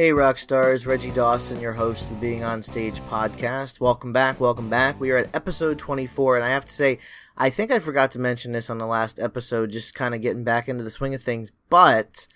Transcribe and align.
Hey, 0.00 0.14
rock 0.14 0.38
stars, 0.38 0.86
Reggie 0.86 1.10
Dawson, 1.10 1.60
your 1.60 1.74
host 1.74 2.04
of 2.04 2.08
the 2.08 2.14
Being 2.22 2.42
on 2.42 2.62
Stage 2.62 3.02
podcast. 3.10 3.80
Welcome 3.80 4.14
back, 4.14 4.40
welcome 4.40 4.70
back. 4.70 4.98
We 4.98 5.10
are 5.10 5.18
at 5.18 5.36
episode 5.36 5.78
24, 5.78 6.36
and 6.36 6.44
I 6.46 6.48
have 6.48 6.64
to 6.64 6.72
say, 6.72 7.00
I 7.36 7.50
think 7.50 7.70
I 7.70 7.80
forgot 7.80 8.10
to 8.12 8.18
mention 8.18 8.52
this 8.52 8.70
on 8.70 8.78
the 8.78 8.86
last 8.86 9.18
episode, 9.18 9.72
just 9.72 9.94
kind 9.94 10.14
of 10.14 10.22
getting 10.22 10.42
back 10.42 10.70
into 10.70 10.82
the 10.82 10.90
swing 10.90 11.12
of 11.12 11.22
things, 11.22 11.52
but 11.68 12.26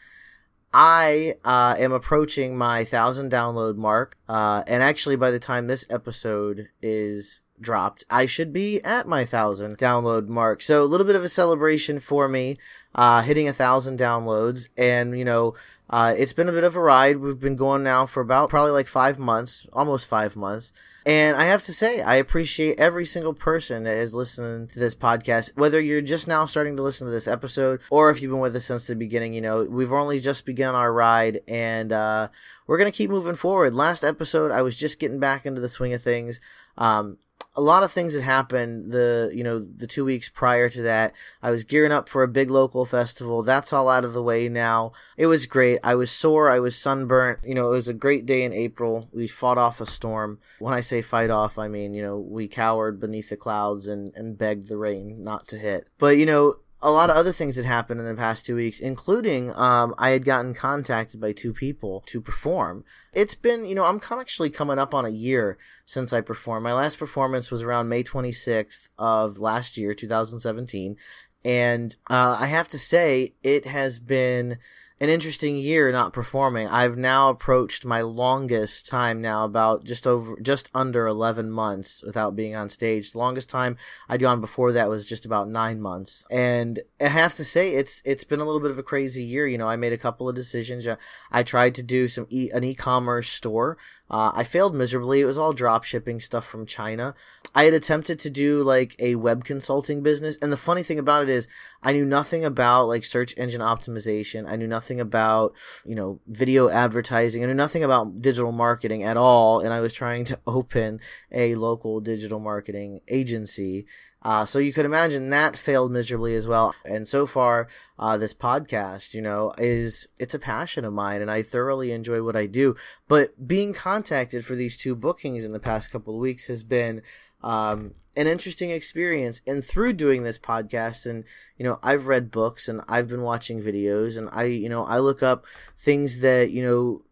I 0.75 1.37
uh, 1.43 1.77
am 1.79 1.93
approaching 1.93 2.55
my 2.55 2.85
thousand 2.85 3.33
download 3.33 3.77
mark, 3.77 4.19
uh, 4.29 4.63
and 4.67 4.83
actually, 4.83 5.17
by 5.17 5.31
the 5.31 5.39
time 5.39 5.67
this 5.67 5.87
episode 5.89 6.69
is 6.83 7.41
dropped, 7.59 8.05
I 8.11 8.27
should 8.27 8.53
be 8.53 8.85
at 8.85 9.09
my 9.09 9.25
thousand 9.25 9.79
download 9.79 10.29
mark. 10.29 10.61
So 10.61 10.83
a 10.83 10.85
little 10.85 11.07
bit 11.07 11.17
of 11.17 11.25
a 11.25 11.31
celebration 11.31 11.99
for 11.99 12.29
me, 12.29 12.59
uh, 12.95 13.23
hitting 13.23 13.49
a 13.49 13.55
thousand 13.55 13.99
downloads, 13.99 14.69
and 14.77 15.19
you 15.19 15.25
know. 15.25 15.55
Uh, 15.91 16.15
it's 16.17 16.33
been 16.33 16.49
a 16.49 16.53
bit 16.53 16.65
of 16.65 16.77
a 16.77 16.81
ride. 16.81 17.19
We've 17.19 17.39
been 17.39 17.57
going 17.57 17.83
now 17.83 18.07
for 18.07 18.21
about 18.21 18.49
probably 18.49 18.73
like 18.73 18.87
five 18.87 19.19
months, 19.19 19.67
almost 19.73 20.07
five 20.07 20.35
months. 20.35 20.73
And 21.07 21.37
I 21.37 21.45
have 21.45 21.61
to 21.63 21.75
say, 21.75 22.01
I 22.01 22.17
appreciate 22.17 22.81
every 22.81 23.05
single 23.05 23.35
person 23.35 23.85
that 23.85 23.99
is 23.99 24.15
listening 24.15 24.69
to 24.69 24.79
this 24.79 24.95
podcast, 24.95 25.51
whether 25.55 25.79
you're 25.79 26.01
just 26.01 26.27
now 26.27 26.47
starting 26.47 26.77
to 26.77 26.83
listen 26.83 27.07
to 27.07 27.13
this 27.13 27.29
episode 27.29 27.81
or 27.91 28.09
if 28.09 28.23
you've 28.23 28.31
been 28.31 28.41
with 28.41 28.57
us 28.57 28.65
since 28.65 28.87
the 28.87 28.97
beginning. 28.97 29.35
You 29.35 29.43
know, 29.43 29.65
we've 29.65 29.93
only 29.93 30.19
just 30.21 30.47
begun 30.47 30.75
our 30.75 30.91
ride 30.91 31.43
and, 31.47 31.93
uh, 31.93 32.29
we're 32.67 32.79
going 32.79 32.91
to 32.91 32.97
keep 32.97 33.11
moving 33.11 33.35
forward. 33.35 33.75
Last 33.75 34.03
episode, 34.03 34.51
I 34.51 34.63
was 34.63 34.79
just 34.79 34.99
getting 34.99 35.21
back 35.21 35.45
into 35.45 35.61
the 35.61 35.69
swing 35.69 35.93
of 35.93 36.03
things. 36.03 36.41
Um, 36.79 37.19
a 37.55 37.61
lot 37.61 37.83
of 37.83 37.93
things 37.93 38.15
had 38.15 38.23
happened 38.23 38.93
the 38.93 39.31
you 39.33 39.45
know 39.45 39.59
the 39.59 39.87
two 39.87 40.05
weeks 40.05 40.29
prior 40.29 40.69
to 40.71 40.83
that. 40.83 41.15
I 41.43 41.51
was 41.51 41.65
gearing 41.65 41.93
up 41.93 42.09
for 42.09 42.23
a 42.23 42.29
big 42.29 42.51
local 42.51 42.85
festival. 42.85 43.43
That's 43.43 43.73
all 43.73 43.89
out 43.89 44.05
of 44.05 44.13
the 44.13 44.23
way 44.23 44.49
now. 44.49 44.93
It 45.17 45.27
was 45.27 45.47
great. 45.47 45.79
I 45.85 45.95
was 45.95 46.11
sore. 46.11 46.51
I 46.51 46.61
was 46.61 46.77
sunburnt. 46.77 47.41
You 47.45 47.55
know 47.55 47.67
it 47.67 47.75
was 47.75 47.89
a 47.89 47.95
great 47.95 48.27
day 48.27 48.43
in 48.43 48.53
april. 48.53 49.09
We 49.13 49.29
fought 49.29 49.59
off 49.59 49.81
a 49.81 49.87
storm. 49.87 50.39
When 50.59 50.75
i 50.75 50.81
say 50.81 51.03
fight 51.03 51.31
off 51.31 51.59
i 51.59 51.69
mean 51.69 51.95
you 51.95 52.03
know 52.03 52.19
we 52.19 52.49
cowered 52.49 53.01
beneath 53.01 53.31
the 53.31 53.37
clouds 53.37 53.89
and 53.89 54.13
and 54.15 54.39
begged 54.39 54.69
the 54.69 54.77
rain 54.77 55.23
not 55.23 55.49
to 55.49 55.59
hit. 55.59 55.87
But 55.99 56.17
you 56.17 56.27
know 56.27 56.57
a 56.83 56.91
lot 56.91 57.11
of 57.11 57.17
other 57.17 57.33
things 57.33 57.57
had 57.57 57.65
happened 57.65 58.01
in 58.01 58.07
the 58.07 58.15
past 58.15 58.45
two 58.45 58.57
weeks, 58.57 58.79
including 58.79 59.55
um, 59.55 59.95
I 59.97 60.11
had 60.11 60.25
gotten 60.25 60.55
contacted 60.55 61.21
by 61.21 61.33
two 61.33 61.53
people 61.53 62.03
to 62.07 62.21
perform. 62.21 62.85
It's 63.13 63.35
been, 63.35 63.65
you 63.65 63.75
know, 63.75 63.85
I'm 63.85 64.01
actually 64.13 64.51
coming 64.51 64.79
up 64.79 64.93
on 64.93 65.07
a 65.07 65.11
year 65.11 65.57
since 65.87 66.13
I 66.13 66.21
performed. 66.21 66.65
My 66.65 66.75
last 66.75 66.99
performance 66.99 67.51
was 67.51 67.63
around 67.63 67.89
May 67.89 68.05
26th 68.05 68.89
of 68.99 69.39
last 69.39 69.79
year, 69.79 69.95
2017. 69.95 70.97
And 71.45 71.95
uh, 72.09 72.37
I 72.39 72.47
have 72.47 72.69
to 72.69 72.79
say, 72.79 73.35
it 73.43 73.67
has 73.67 73.99
been 73.99 74.59
an 75.05 75.11
interesting 75.11 75.59
year 75.59 75.93
not 75.93 76.15
performing. 76.15 76.67
I've 76.67 76.97
now 76.97 77.29
approached 77.29 77.85
my 77.85 78.01
longest 78.01 78.87
time 78.87 79.21
now, 79.21 79.45
about 79.45 79.85
just 79.85 80.07
over, 80.07 80.41
just 80.41 80.71
under 80.75 81.07
11 81.07 81.51
months 81.51 82.03
without 82.03 82.35
being 82.35 82.57
on 82.57 82.71
stage. 82.71 83.13
The 83.13 83.19
longest 83.19 83.51
time 83.51 83.77
I'd 84.09 84.21
gone 84.21 84.41
before 84.41 84.73
that 84.73 84.89
was 84.89 85.07
just 85.07 85.27
about 85.27 85.51
nine 85.51 85.79
months. 85.79 86.25
And 86.31 86.81
I 86.99 87.09
have 87.09 87.35
to 87.35 87.45
say, 87.45 87.75
it's, 87.75 88.01
it's 88.07 88.25
been 88.25 88.41
a 88.41 88.47
little 88.47 88.61
bit 88.61 88.71
of 88.71 88.79
a 88.79 88.83
crazy 88.83 89.23
year. 89.23 89.47
You 89.47 89.59
know, 89.59 89.69
I 89.69 89.77
made 89.77 89.93
a 89.93 89.99
couple 89.99 90.27
of 90.27 90.35
decisions. 90.35 90.87
I 91.31 91.43
tried 91.43 91.75
to 91.75 91.83
do 91.83 92.09
some 92.09 92.27
e- 92.31 92.51
an 92.55 92.65
e-commerce 92.65 93.29
store. 93.29 93.77
Uh, 94.11 94.33
I 94.35 94.45
failed 94.45 94.75
miserably. 94.75 95.21
It 95.21 95.25
was 95.25 95.39
all 95.39 95.53
drop 95.53 95.85
shipping 95.85 96.21
stuff 96.21 96.47
from 96.47 96.67
China. 96.67 97.15
I 97.55 97.65
had 97.65 97.75
attempted 97.75 98.19
to 98.21 98.31
do 98.31 98.63
like 98.63 98.97
a 98.99 99.15
web 99.15 99.45
consulting 99.45 100.03
business. 100.03 100.37
And 100.43 100.53
the 100.53 100.57
funny 100.57 100.83
thing 100.83 100.99
about 100.99 101.23
it 101.23 101.29
is 101.31 101.49
I 101.83 101.93
knew 101.93 102.05
nothing 102.05 102.45
about 102.45 102.87
like 102.87 103.05
search 103.05 103.33
engine 103.39 103.61
optimization. 103.61 104.49
I 104.49 104.57
knew 104.57 104.67
nothing 104.67 105.01
about, 105.01 105.55
you 105.85 105.95
know, 105.95 106.21
video 106.27 106.69
advertising. 106.69 107.43
I 107.43 107.47
knew 107.47 107.55
nothing 107.55 107.85
about 107.85 108.21
digital 108.21 108.53
marketing 108.53 109.05
at 109.05 109.17
all. 109.17 109.61
And 109.61 109.73
I 109.73 109.81
was 109.81 109.95
trying 109.95 110.25
to 110.27 110.41
open 110.47 111.01
a 111.33 111.55
local 111.55 112.01
digital 112.01 112.41
marketing 112.41 113.01
agency. 113.09 113.87
Uh, 114.25 114.47
so 114.47 114.59
you 114.59 114.73
could 114.73 114.87
imagine 114.87 115.31
that 115.31 115.57
failed 115.57 115.93
miserably 115.93 116.35
as 116.35 116.49
well. 116.49 116.75
And 116.85 117.07
so 117.07 117.27
far, 117.27 117.69
uh, 117.99 118.17
this 118.17 118.33
podcast, 118.33 119.13
you 119.13 119.21
know, 119.21 119.53
is, 119.59 120.09
it's 120.19 120.35
a 120.35 120.39
passion 120.39 120.85
of 120.85 120.95
mine 120.95 121.21
and 121.21 121.31
I 121.31 121.43
thoroughly 121.43 121.93
enjoy 121.93 122.23
what 122.23 122.35
I 122.35 122.47
do. 122.47 122.75
But 123.07 123.47
being 123.47 123.75
contacted 123.75 124.47
for 124.47 124.55
these 124.55 124.79
two 124.79 124.97
bookings 124.97 125.45
in 125.45 125.53
the 125.53 125.61
past 125.61 125.91
couple 125.91 126.15
of 126.15 126.21
weeks 126.21 126.47
has 126.47 126.63
been, 126.63 127.03
um, 127.43 127.93
an 128.17 128.27
interesting 128.27 128.71
experience. 128.71 129.41
And 129.47 129.63
through 129.65 129.95
doing 129.95 130.23
this 130.23 130.39
podcast, 130.39 131.07
and 131.07 131.25
you 131.59 131.65
know, 131.65 131.79
I've 131.83 132.07
read 132.07 132.31
books 132.31 132.69
and 132.69 132.81
I've 132.89 133.09
been 133.09 133.23
watching 133.23 133.61
videos, 133.61 134.17
and 134.17 134.29
I, 134.33 134.45
you 134.45 134.69
know, 134.69 134.85
I 134.85 134.99
look 134.99 135.23
up 135.23 135.45
things 135.77 136.19
that 136.19 136.51
you 136.51 136.63
know 136.63 137.03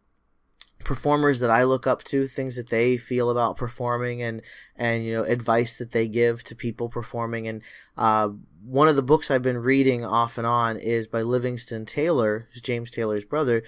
performers 0.84 1.40
that 1.40 1.50
I 1.50 1.64
look 1.64 1.86
up 1.86 2.04
to, 2.04 2.26
things 2.26 2.56
that 2.56 2.68
they 2.68 2.96
feel 2.96 3.30
about 3.30 3.56
performing, 3.56 4.22
and 4.22 4.42
and 4.76 5.04
you 5.04 5.12
know, 5.12 5.24
advice 5.24 5.76
that 5.78 5.92
they 5.92 6.08
give 6.08 6.44
to 6.44 6.54
people 6.54 6.88
performing. 6.88 7.48
And 7.48 7.62
uh, 7.96 8.30
one 8.64 8.88
of 8.88 8.96
the 8.96 9.02
books 9.02 9.30
I've 9.30 9.42
been 9.42 9.58
reading 9.58 10.04
off 10.04 10.38
and 10.38 10.46
on 10.46 10.76
is 10.76 11.06
by 11.06 11.22
Livingston 11.22 11.86
Taylor, 11.86 12.48
who's 12.52 12.62
James 12.62 12.90
Taylor's 12.90 13.24
brother, 13.24 13.62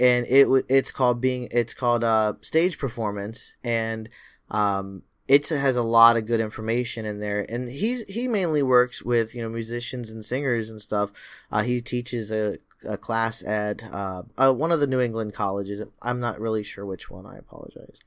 and 0.00 0.26
it 0.26 0.48
it's 0.68 0.92
called 0.92 1.20
being 1.20 1.48
it's 1.50 1.74
called 1.74 2.04
uh, 2.04 2.34
stage 2.40 2.78
performance. 2.78 3.54
And 3.62 4.08
um, 4.50 5.02
it 5.28 5.48
has 5.48 5.76
a 5.76 5.82
lot 5.82 6.16
of 6.16 6.26
good 6.26 6.40
information 6.40 7.06
in 7.06 7.20
there. 7.20 7.46
And 7.48 7.68
he's 7.68 8.04
he 8.04 8.28
mainly 8.28 8.62
works 8.62 9.02
with 9.02 9.34
you 9.34 9.42
know 9.42 9.48
musicians 9.48 10.10
and 10.10 10.24
singers 10.24 10.70
and 10.70 10.80
stuff. 10.80 11.12
Uh, 11.50 11.62
he 11.62 11.80
teaches 11.80 12.30
a, 12.32 12.58
a 12.84 12.96
class 12.96 13.42
at 13.44 13.82
uh, 13.92 14.22
uh, 14.36 14.52
one 14.52 14.72
of 14.72 14.80
the 14.80 14.86
new 14.86 15.00
england 15.00 15.34
colleges 15.34 15.82
i'm 16.00 16.20
not 16.20 16.40
really 16.40 16.62
sure 16.62 16.86
which 16.86 17.10
one 17.10 17.26
i 17.26 17.36
apologize 17.36 18.00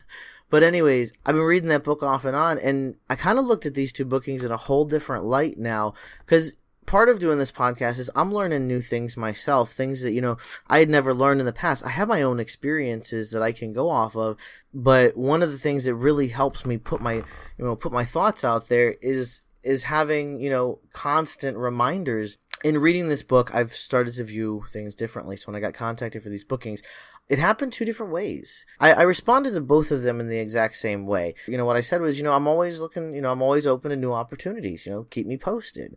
but 0.50 0.64
anyways 0.64 1.14
i've 1.26 1.36
been 1.36 1.44
reading 1.44 1.70
that 1.70 1.84
book 1.84 2.04
off 2.04 2.26
and 2.26 2.36
on 2.36 2.58
and 2.60 2.96
i 3.10 3.16
kind 3.16 3.40
of 3.40 3.46
looked 3.46 3.66
at 3.66 3.74
these 3.74 3.94
two 3.94 4.06
bookings 4.06 4.44
in 4.44 4.52
a 4.52 4.58
whole 4.58 4.86
different 4.86 5.24
light 5.24 5.58
now 5.58 5.94
because 6.26 6.54
part 6.86 7.10
of 7.10 7.20
doing 7.20 7.40
this 7.40 7.52
podcast 7.52 8.00
is 8.00 8.12
I'm 8.16 8.34
learning 8.34 8.68
new 8.68 8.82
things 8.82 9.18
myself, 9.18 9.72
things 9.72 10.02
that, 10.04 10.12
you 10.12 10.22
know, 10.22 10.38
I 10.68 10.80
had 10.80 10.90
never 10.90 11.14
learned 11.14 11.40
in 11.40 11.46
the 11.46 11.54
past. 11.54 11.86
I 11.86 11.90
have 11.90 12.08
my 12.08 12.22
own 12.22 12.40
experiences 12.40 13.32
that 13.32 13.42
I 13.42 13.52
can 13.52 13.74
go 13.74 13.90
off 13.90 14.16
of, 14.16 14.38
but 14.74 15.18
one 15.18 15.42
of 15.42 15.52
the 15.52 15.58
things 15.58 15.86
that 15.86 15.96
really 15.96 16.28
helps 16.28 16.66
me 16.66 16.78
put 16.78 17.02
my, 17.02 17.16
you 17.16 17.24
know, 17.66 17.76
put 17.76 17.92
my 17.92 18.06
thoughts 18.06 18.44
out 18.44 18.68
there 18.68 18.96
is, 19.02 19.42
is 19.66 19.84
having, 19.84 20.40
you 20.40 20.50
know, 20.50 20.80
constant 20.94 21.58
reminders. 21.58 22.38
In 22.64 22.78
reading 22.80 23.10
this 23.10 23.24
book, 23.24 23.54
I've 23.54 23.74
started 23.74 24.14
to 24.16 24.24
view 24.24 24.64
things 24.70 24.96
differently. 24.96 25.36
So 25.36 25.48
when 25.48 25.56
I 25.56 25.60
got 25.60 25.74
contacted 25.74 26.24
for 26.24 26.30
these 26.30 26.44
bookings, 26.44 26.82
it 27.28 27.40
happened 27.40 27.74
two 27.74 27.86
different 27.86 28.14
ways. 28.14 28.66
I, 28.80 28.94
I, 28.94 29.02
responded 29.02 29.54
to 29.54 29.62
both 29.62 29.92
of 29.92 30.04
them 30.04 30.20
in 30.20 30.30
the 30.30 30.38
exact 30.38 30.78
same 30.78 31.08
way. 31.08 31.34
You 31.48 31.58
know, 31.58 31.66
what 31.66 31.76
I 31.76 31.82
said 31.82 32.02
was, 32.02 32.18
you 32.18 32.24
know, 32.24 32.34
I'm 32.34 32.48
always 32.48 32.80
looking, 32.80 33.14
you 33.16 33.22
know, 33.22 33.32
I'm 33.32 33.42
always 33.42 33.66
open 33.66 33.90
to 33.90 33.96
new 33.96 34.14
opportunities, 34.14 34.86
you 34.86 34.92
know, 34.92 35.04
keep 35.04 35.26
me 35.26 35.38
posted. 35.38 35.96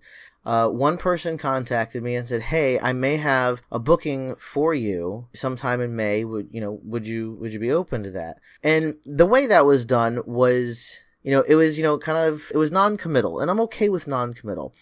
Uh, 0.49 0.69
one 0.69 0.97
person 0.97 1.37
contacted 1.37 2.03
me 2.03 2.15
and 2.15 2.27
said, 2.27 2.41
"Hey, 2.41 2.79
I 2.81 2.95
may 2.95 3.19
have 3.19 3.61
a 3.71 3.79
booking 3.79 4.35
for 4.37 4.73
you 4.73 5.27
sometime 5.35 5.79
in 5.83 5.95
May. 5.95 6.25
Would 6.25 6.49
you 6.51 6.61
know? 6.63 6.81
Would 6.85 7.07
you 7.07 7.37
would 7.39 7.53
you 7.53 7.59
be 7.59 7.71
open 7.71 8.03
to 8.05 8.11
that?" 8.13 8.39
And 8.63 8.97
the 9.05 9.27
way 9.27 9.47
that 9.47 9.67
was 9.67 9.85
done 9.85 10.21
was, 10.25 11.01
you 11.29 11.35
know, 11.35 11.43
it 11.43 11.57
was 11.57 11.77
you 11.77 11.85
know 11.85 11.99
kind 11.99 12.17
of 12.17 12.51
it 12.55 12.57
was 12.57 12.73
non-committal, 12.73 13.39
and 13.39 13.51
I'm 13.51 13.61
okay 13.61 13.91
with 13.91 14.07
non-committal. 14.07 14.73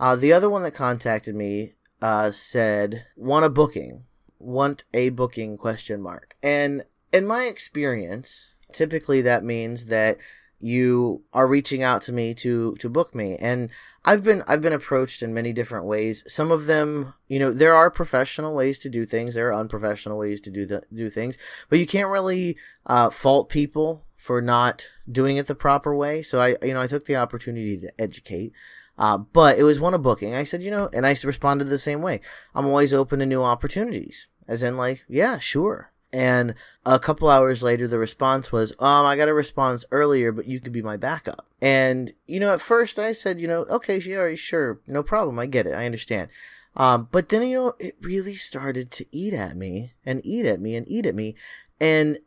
Uh, 0.00 0.16
the 0.16 0.32
other 0.32 0.50
one 0.50 0.64
that 0.64 0.74
contacted 0.74 1.36
me 1.36 1.74
uh, 2.02 2.32
said, 2.32 3.06
"Want 3.14 3.44
a 3.44 3.48
booking? 3.48 4.02
Want 4.40 4.82
a 4.92 5.10
booking?" 5.10 5.56
Question 5.56 6.02
mark. 6.02 6.34
And 6.42 6.82
in 7.12 7.24
my 7.24 7.44
experience, 7.44 8.52
typically 8.72 9.20
that 9.20 9.44
means 9.44 9.84
that 9.84 10.18
you 10.62 11.22
are 11.32 11.46
reaching 11.48 11.82
out 11.82 12.02
to 12.02 12.12
me 12.12 12.32
to 12.32 12.74
to 12.76 12.88
book 12.88 13.14
me. 13.14 13.36
And 13.36 13.68
i've 14.04 14.22
been 14.22 14.42
i've 14.46 14.62
been 14.62 14.72
approached 14.72 15.22
in 15.22 15.34
many 15.34 15.52
different 15.52 15.84
ways. 15.84 16.22
Some 16.26 16.52
of 16.52 16.66
them 16.66 17.14
you 17.28 17.38
know 17.40 17.50
there 17.50 17.74
are 17.74 17.90
professional 17.90 18.54
ways 18.54 18.78
to 18.78 18.88
do 18.88 19.04
things. 19.04 19.34
There 19.34 19.48
are 19.48 19.60
unprofessional 19.60 20.16
ways 20.16 20.40
to 20.42 20.50
do 20.50 20.64
the 20.64 20.82
do 20.94 21.10
things. 21.10 21.36
But 21.68 21.80
you 21.80 21.86
can't 21.86 22.08
really 22.08 22.56
uh, 22.86 23.10
fault 23.10 23.48
people 23.48 24.04
for 24.16 24.40
not 24.40 24.88
doing 25.10 25.36
it 25.36 25.48
the 25.48 25.56
proper 25.56 25.94
way. 25.94 26.22
So 26.22 26.40
i 26.40 26.56
you 26.62 26.74
know 26.74 26.80
i 26.80 26.86
took 26.86 27.06
the 27.06 27.16
opportunity 27.16 27.76
to 27.78 28.00
educate. 28.00 28.52
Uh, 28.98 29.16
but 29.16 29.58
it 29.58 29.64
was 29.64 29.80
one 29.80 29.94
of 29.94 30.02
booking. 30.02 30.34
I 30.34 30.44
said 30.44 30.62
you 30.62 30.70
know 30.70 30.88
and 30.92 31.04
i 31.04 31.16
responded 31.24 31.64
the 31.64 31.78
same 31.78 32.02
way. 32.02 32.20
I'm 32.54 32.66
always 32.66 32.94
open 32.94 33.18
to 33.18 33.26
new 33.26 33.42
opportunities. 33.42 34.28
As 34.46 34.62
in 34.62 34.76
like 34.76 35.04
yeah 35.08 35.38
sure 35.38 35.91
And 36.12 36.54
a 36.84 36.98
couple 36.98 37.30
hours 37.30 37.62
later, 37.62 37.88
the 37.88 37.98
response 37.98 38.52
was, 38.52 38.72
um, 38.78 39.06
I 39.06 39.16
got 39.16 39.28
a 39.28 39.34
response 39.34 39.84
earlier, 39.90 40.30
but 40.30 40.46
you 40.46 40.60
could 40.60 40.72
be 40.72 40.82
my 40.82 40.98
backup. 40.98 41.46
And, 41.62 42.12
you 42.26 42.38
know, 42.38 42.52
at 42.52 42.60
first 42.60 42.98
I 42.98 43.12
said, 43.12 43.40
you 43.40 43.48
know, 43.48 43.62
okay, 43.70 43.98
yeah, 43.98 44.34
sure, 44.34 44.80
no 44.86 45.02
problem. 45.02 45.38
I 45.38 45.46
get 45.46 45.66
it. 45.66 45.72
I 45.72 45.86
understand. 45.86 46.28
Um, 46.76 47.08
but 47.10 47.28
then, 47.28 47.42
you 47.42 47.56
know, 47.56 47.74
it 47.78 47.96
really 48.00 48.34
started 48.34 48.90
to 48.92 49.06
eat 49.10 49.32
at 49.32 49.56
me 49.56 49.92
and 50.04 50.20
eat 50.24 50.46
at 50.46 50.60
me 50.60 50.76
and 50.76 50.86
eat 50.88 51.06
at 51.06 51.14
me. 51.14 51.34
And, 51.80 52.18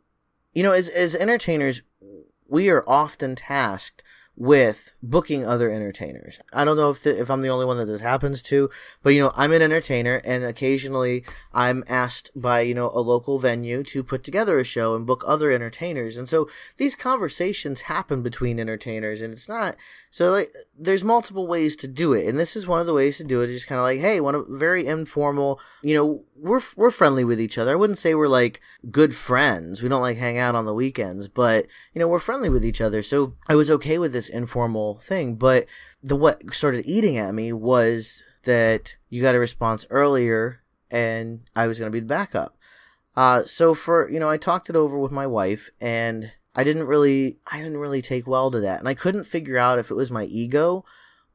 you 0.52 0.62
know, 0.62 0.72
as, 0.72 0.88
as 0.88 1.14
entertainers, 1.14 1.82
we 2.48 2.70
are 2.70 2.84
often 2.88 3.34
tasked 3.34 4.02
with 4.36 4.92
booking 5.02 5.46
other 5.46 5.70
entertainers. 5.70 6.38
I 6.52 6.64
don't 6.64 6.76
know 6.76 6.90
if 6.90 7.02
the, 7.02 7.18
if 7.18 7.30
I'm 7.30 7.40
the 7.40 7.48
only 7.48 7.64
one 7.64 7.78
that 7.78 7.86
this 7.86 8.02
happens 8.02 8.42
to, 8.42 8.68
but 9.02 9.14
you 9.14 9.20
know, 9.20 9.32
I'm 9.34 9.52
an 9.52 9.62
entertainer 9.62 10.20
and 10.24 10.44
occasionally 10.44 11.24
I'm 11.54 11.84
asked 11.88 12.30
by, 12.36 12.60
you 12.60 12.74
know, 12.74 12.90
a 12.92 13.00
local 13.00 13.38
venue 13.38 13.82
to 13.84 14.04
put 14.04 14.22
together 14.24 14.58
a 14.58 14.64
show 14.64 14.94
and 14.94 15.06
book 15.06 15.24
other 15.26 15.50
entertainers. 15.50 16.18
And 16.18 16.28
so 16.28 16.48
these 16.76 16.94
conversations 16.94 17.82
happen 17.82 18.22
between 18.22 18.60
entertainers 18.60 19.22
and 19.22 19.32
it's 19.32 19.48
not 19.48 19.76
so 20.16 20.30
like 20.30 20.50
there's 20.78 21.04
multiple 21.04 21.46
ways 21.46 21.76
to 21.76 21.86
do 21.86 22.14
it. 22.14 22.26
And 22.26 22.38
this 22.38 22.56
is 22.56 22.66
one 22.66 22.80
of 22.80 22.86
the 22.86 22.94
ways 22.94 23.18
to 23.18 23.24
do 23.24 23.42
it. 23.42 23.48
Just 23.48 23.66
kind 23.66 23.78
of 23.78 23.82
like, 23.82 24.00
hey, 24.00 24.18
one 24.18 24.34
of 24.34 24.46
very 24.48 24.86
informal, 24.86 25.60
you 25.82 25.94
know, 25.94 26.24
we're 26.34 26.62
we're 26.74 26.90
friendly 26.90 27.22
with 27.22 27.38
each 27.38 27.58
other. 27.58 27.72
I 27.72 27.74
wouldn't 27.74 27.98
say 27.98 28.14
we're 28.14 28.26
like 28.26 28.62
good 28.90 29.14
friends. 29.14 29.82
We 29.82 29.90
don't 29.90 30.00
like 30.00 30.16
hang 30.16 30.38
out 30.38 30.54
on 30.54 30.64
the 30.64 30.72
weekends, 30.72 31.28
but 31.28 31.66
you 31.92 31.98
know, 31.98 32.08
we're 32.08 32.18
friendly 32.18 32.48
with 32.48 32.64
each 32.64 32.80
other. 32.80 33.02
So 33.02 33.34
I 33.46 33.56
was 33.56 33.70
okay 33.70 33.98
with 33.98 34.14
this 34.14 34.25
informal 34.28 34.98
thing, 34.98 35.36
but 35.36 35.66
the 36.02 36.16
what 36.16 36.54
started 36.54 36.86
eating 36.86 37.16
at 37.18 37.34
me 37.34 37.52
was 37.52 38.22
that 38.44 38.96
you 39.08 39.22
got 39.22 39.34
a 39.34 39.38
response 39.38 39.86
earlier 39.90 40.62
and 40.90 41.40
I 41.54 41.66
was 41.66 41.78
going 41.78 41.90
to 41.90 41.94
be 41.94 42.00
the 42.00 42.06
backup. 42.06 42.56
Uh, 43.16 43.42
so 43.42 43.74
for, 43.74 44.08
you 44.10 44.20
know, 44.20 44.28
I 44.28 44.36
talked 44.36 44.70
it 44.70 44.76
over 44.76 44.98
with 44.98 45.12
my 45.12 45.26
wife 45.26 45.70
and 45.80 46.32
I 46.54 46.64
didn't 46.64 46.86
really, 46.86 47.38
I 47.50 47.58
didn't 47.58 47.78
really 47.78 48.02
take 48.02 48.26
well 48.26 48.50
to 48.50 48.60
that. 48.60 48.78
And 48.78 48.88
I 48.88 48.94
couldn't 48.94 49.24
figure 49.24 49.58
out 49.58 49.78
if 49.78 49.90
it 49.90 49.94
was 49.94 50.10
my 50.10 50.24
ego 50.24 50.84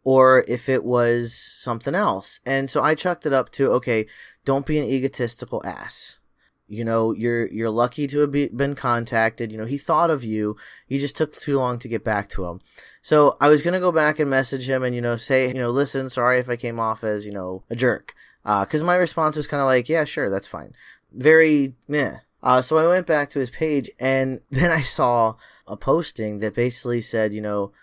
or 0.04 0.44
if 0.48 0.70
it 0.70 0.84
was 0.84 1.34
something 1.34 1.96
else. 1.96 2.40
And 2.46 2.70
so 2.70 2.82
I 2.82 2.96
chucked 2.96 3.26
it 3.26 3.34
up 3.34 3.52
to, 3.54 3.72
okay, 3.74 4.08
don't 4.46 4.66
be 4.66 4.78
an 4.78 4.86
egotistical 4.86 5.62
ass. 5.66 6.18
You 6.72 6.86
know, 6.86 7.12
you're, 7.12 7.48
you're 7.48 7.70
lucky 7.70 8.08
to 8.08 8.20
have 8.20 8.32
been 8.32 8.76
contacted. 8.76 9.52
You 9.52 9.58
know, 9.58 9.66
he 9.66 9.78
thought 9.78 10.10
of 10.10 10.24
you. 10.24 10.56
You 10.88 11.00
just 11.00 11.18
took 11.18 11.34
too 11.34 11.58
long 11.58 11.80
to 11.80 11.90
get 11.90 12.06
back 12.06 12.30
to 12.30 12.46
him. 12.46 12.62
So 13.02 13.36
I 13.42 13.50
was 13.50 13.62
going 13.62 13.74
to 13.74 13.82
go 13.82 13.92
back 13.92 14.20
and 14.20 14.30
message 14.30 14.70
him 14.70 14.82
and, 14.82 14.96
you 14.96 15.02
know, 15.02 15.18
say, 15.18 15.50
you 15.50 15.56
know, 15.56 15.70
listen, 15.70 16.10
sorry 16.10 16.40
if 16.40 16.50
I 16.50 16.56
came 16.56 16.80
off 16.80 17.04
as, 17.04 17.26
you 17.26 17.34
know, 17.34 17.64
a 17.70 17.76
jerk. 17.76 18.16
Uh, 18.46 18.64
cause 18.66 18.84
my 18.84 18.96
response 18.96 19.36
was 19.36 19.48
kind 19.48 19.60
of 19.60 19.66
like, 19.66 19.90
yeah, 19.90 20.06
sure, 20.06 20.30
that's 20.30 20.48
fine. 20.48 20.74
Very, 21.12 21.76
meh. 21.90 22.20
Uh, 22.42 22.62
so 22.62 22.78
I 22.78 22.88
went 22.88 23.06
back 23.06 23.30
to 23.32 23.40
his 23.40 23.50
page 23.50 23.90
and 24.00 24.40
then 24.50 24.72
I 24.72 24.80
saw 24.80 25.36
a 25.68 25.76
posting 25.76 26.40
that 26.40 26.56
basically 26.56 27.02
said, 27.02 27.34
you 27.34 27.42
know, 27.42 27.74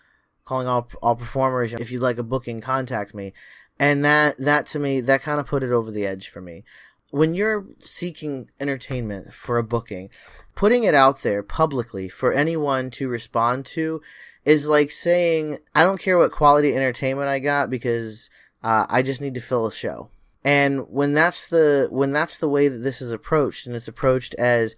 calling 0.46 0.66
all, 0.66 0.88
all 1.02 1.14
performers, 1.14 1.74
if 1.74 1.92
you'd 1.92 2.00
like 2.00 2.16
a 2.16 2.22
booking, 2.22 2.60
contact 2.60 3.14
me. 3.14 3.34
And 3.78 4.02
that, 4.06 4.38
that 4.38 4.66
to 4.68 4.78
me, 4.78 5.02
that 5.02 5.20
kind 5.20 5.38
of 5.38 5.46
put 5.46 5.62
it 5.62 5.72
over 5.72 5.90
the 5.90 6.06
edge 6.06 6.28
for 6.28 6.40
me. 6.40 6.64
When 7.10 7.34
you're 7.34 7.66
seeking 7.80 8.50
entertainment 8.60 9.32
for 9.32 9.56
a 9.58 9.62
booking, 9.62 10.10
putting 10.54 10.84
it 10.84 10.94
out 10.94 11.22
there 11.22 11.42
publicly 11.42 12.08
for 12.08 12.32
anyone 12.32 12.90
to 12.90 13.08
respond 13.08 13.64
to 13.66 14.02
is 14.44 14.68
like 14.68 14.90
saying, 14.90 15.58
I 15.74 15.84
don't 15.84 16.00
care 16.00 16.18
what 16.18 16.32
quality 16.32 16.74
entertainment 16.74 17.28
I 17.28 17.38
got 17.38 17.70
because 17.70 18.28
uh, 18.62 18.86
I 18.88 19.02
just 19.02 19.20
need 19.20 19.34
to 19.34 19.40
fill 19.40 19.66
a 19.66 19.72
show. 19.72 20.10
And 20.44 20.88
when 20.88 21.14
that's 21.14 21.48
the 21.48 21.88
when 21.90 22.12
that's 22.12 22.36
the 22.38 22.48
way 22.48 22.68
that 22.68 22.78
this 22.78 23.02
is 23.02 23.12
approached, 23.12 23.66
and 23.66 23.76
it's 23.76 23.88
approached 23.88 24.34
as 24.36 24.76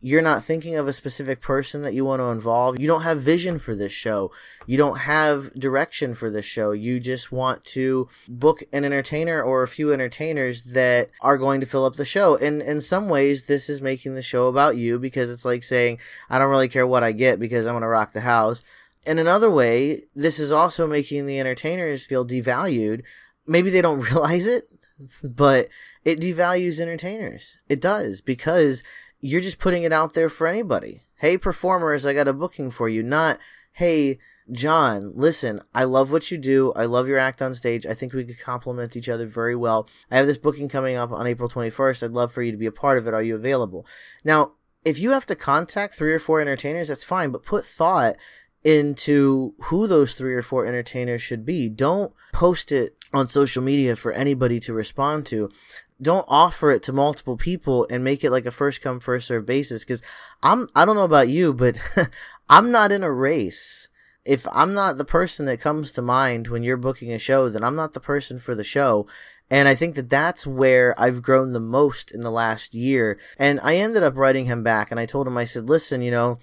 you're 0.00 0.22
not 0.22 0.44
thinking 0.44 0.76
of 0.76 0.86
a 0.86 0.92
specific 0.92 1.40
person 1.40 1.82
that 1.82 1.94
you 1.94 2.04
want 2.04 2.20
to 2.20 2.26
involve. 2.26 2.78
You 2.78 2.86
don't 2.86 3.02
have 3.02 3.20
vision 3.20 3.58
for 3.58 3.74
this 3.74 3.92
show. 3.92 4.30
You 4.66 4.76
don't 4.76 4.98
have 4.98 5.52
direction 5.54 6.14
for 6.14 6.30
this 6.30 6.44
show. 6.44 6.70
You 6.70 7.00
just 7.00 7.32
want 7.32 7.64
to 7.66 8.08
book 8.28 8.62
an 8.72 8.84
entertainer 8.84 9.42
or 9.42 9.62
a 9.62 9.68
few 9.68 9.92
entertainers 9.92 10.62
that 10.64 11.10
are 11.20 11.36
going 11.36 11.60
to 11.60 11.66
fill 11.66 11.84
up 11.84 11.96
the 11.96 12.04
show. 12.04 12.36
And 12.36 12.62
in 12.62 12.80
some 12.80 13.08
ways, 13.08 13.44
this 13.44 13.68
is 13.68 13.82
making 13.82 14.14
the 14.14 14.22
show 14.22 14.46
about 14.46 14.76
you 14.76 15.00
because 15.00 15.30
it's 15.30 15.44
like 15.44 15.64
saying, 15.64 15.98
I 16.30 16.38
don't 16.38 16.50
really 16.50 16.68
care 16.68 16.86
what 16.86 17.02
I 17.02 17.10
get 17.10 17.40
because 17.40 17.66
I'm 17.66 17.72
going 17.72 17.82
to 17.82 17.88
rock 17.88 18.12
the 18.12 18.20
house. 18.20 18.62
In 19.04 19.18
another 19.18 19.50
way, 19.50 20.04
this 20.14 20.38
is 20.38 20.52
also 20.52 20.86
making 20.86 21.26
the 21.26 21.40
entertainers 21.40 22.06
feel 22.06 22.24
devalued. 22.24 23.02
Maybe 23.46 23.70
they 23.70 23.82
don't 23.82 24.00
realize 24.10 24.46
it 24.46 24.68
but 25.22 25.68
it 26.04 26.20
devalues 26.20 26.80
entertainers. 26.80 27.58
It 27.68 27.80
does 27.80 28.20
because 28.20 28.82
you're 29.20 29.40
just 29.40 29.58
putting 29.58 29.82
it 29.82 29.92
out 29.92 30.14
there 30.14 30.28
for 30.28 30.46
anybody. 30.46 31.02
Hey, 31.16 31.36
performers, 31.36 32.06
I 32.06 32.14
got 32.14 32.28
a 32.28 32.32
booking 32.32 32.70
for 32.70 32.88
you. 32.88 33.02
Not, 33.02 33.38
hey, 33.72 34.18
John, 34.50 35.12
listen, 35.14 35.60
I 35.74 35.84
love 35.84 36.10
what 36.10 36.30
you 36.30 36.38
do. 36.38 36.72
I 36.72 36.86
love 36.86 37.08
your 37.08 37.18
act 37.18 37.42
on 37.42 37.52
stage. 37.54 37.84
I 37.84 37.94
think 37.94 38.12
we 38.12 38.24
could 38.24 38.40
complement 38.40 38.96
each 38.96 39.08
other 39.08 39.26
very 39.26 39.54
well. 39.54 39.88
I 40.10 40.16
have 40.16 40.26
this 40.26 40.38
booking 40.38 40.68
coming 40.68 40.96
up 40.96 41.12
on 41.12 41.26
April 41.26 41.48
21st. 41.48 42.04
I'd 42.04 42.12
love 42.12 42.32
for 42.32 42.42
you 42.42 42.52
to 42.52 42.58
be 42.58 42.66
a 42.66 42.72
part 42.72 42.98
of 42.98 43.06
it. 43.06 43.14
Are 43.14 43.22
you 43.22 43.34
available? 43.34 43.86
Now, 44.24 44.52
if 44.84 44.98
you 44.98 45.10
have 45.10 45.26
to 45.26 45.36
contact 45.36 45.94
three 45.94 46.14
or 46.14 46.18
four 46.18 46.40
entertainers, 46.40 46.88
that's 46.88 47.04
fine, 47.04 47.30
but 47.30 47.44
put 47.44 47.64
thought 47.64 48.16
into 48.68 49.54
who 49.62 49.86
those 49.86 50.12
three 50.12 50.34
or 50.34 50.42
four 50.42 50.66
entertainers 50.66 51.22
should 51.22 51.46
be. 51.46 51.70
Don't 51.70 52.12
post 52.34 52.70
it 52.70 52.94
on 53.14 53.26
social 53.26 53.62
media 53.62 53.96
for 53.96 54.12
anybody 54.12 54.60
to 54.60 54.74
respond 54.74 55.24
to. 55.24 55.48
Don't 56.02 56.26
offer 56.28 56.70
it 56.70 56.82
to 56.82 56.92
multiple 56.92 57.38
people 57.38 57.86
and 57.90 58.04
make 58.04 58.22
it 58.22 58.30
like 58.30 58.44
a 58.44 58.50
first 58.50 58.82
come 58.82 59.00
first 59.00 59.26
serve 59.26 59.46
basis 59.46 59.86
cuz 59.86 60.02
I'm 60.42 60.68
I 60.76 60.84
don't 60.84 60.96
know 60.96 61.04
about 61.04 61.30
you 61.30 61.54
but 61.54 61.78
I'm 62.50 62.70
not 62.70 62.92
in 62.92 63.02
a 63.02 63.10
race. 63.10 63.88
If 64.26 64.46
I'm 64.52 64.74
not 64.74 64.98
the 64.98 65.04
person 65.06 65.46
that 65.46 65.62
comes 65.62 65.90
to 65.92 66.02
mind 66.02 66.48
when 66.48 66.62
you're 66.62 66.76
booking 66.76 67.10
a 67.10 67.18
show, 67.18 67.48
then 67.48 67.64
I'm 67.64 67.76
not 67.76 67.94
the 67.94 68.00
person 68.00 68.38
for 68.38 68.54
the 68.54 68.64
show. 68.64 69.06
And 69.50 69.66
I 69.66 69.74
think 69.74 69.94
that 69.94 70.10
that's 70.10 70.46
where 70.46 70.94
I've 71.00 71.22
grown 71.22 71.52
the 71.52 71.60
most 71.60 72.10
in 72.10 72.20
the 72.20 72.30
last 72.30 72.74
year. 72.74 73.18
And 73.38 73.58
I 73.62 73.76
ended 73.76 74.02
up 74.02 74.18
writing 74.18 74.44
him 74.44 74.62
back 74.62 74.90
and 74.90 75.00
I 75.00 75.06
told 75.06 75.26
him, 75.26 75.38
I 75.38 75.46
said, 75.46 75.70
listen, 75.70 76.02
you 76.02 76.10
know, 76.10 76.38